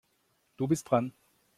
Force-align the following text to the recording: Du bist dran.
Du 0.57 0.67
bist 0.67 0.89
dran. 0.89 1.13